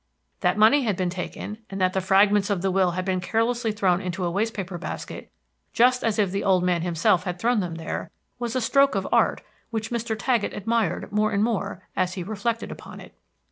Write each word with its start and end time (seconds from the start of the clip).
That 0.39 0.57
money 0.57 0.81
had 0.81 0.95
been 0.97 1.11
taken, 1.11 1.59
and 1.69 1.79
that 1.79 1.93
the 1.93 2.01
fragments 2.01 2.49
of 2.49 2.63
the 2.63 2.71
will 2.71 2.93
had 2.97 3.05
been 3.05 3.21
carelessly 3.21 3.71
thrown 3.71 4.01
into 4.01 4.25
a 4.25 4.31
waste 4.31 4.55
paper 4.55 4.79
basket, 4.79 5.31
just 5.73 6.03
as 6.03 6.17
if 6.17 6.31
the 6.31 6.43
old 6.43 6.63
man 6.63 6.81
himself 6.81 7.23
had 7.25 7.37
thrown 7.37 7.59
them 7.59 7.75
there, 7.75 8.09
was 8.39 8.55
a 8.55 8.61
stroke 8.61 8.95
of 8.95 9.07
art 9.11 9.43
which 9.69 9.91
Mr. 9.91 10.17
Taggett 10.17 10.55
admired 10.57 11.11
more 11.11 11.29
and 11.31 11.43
more 11.43 11.87
as 11.95 12.15
he 12.15 12.23
reflected 12.23 12.71
upon 12.71 12.99
it. 12.99 13.13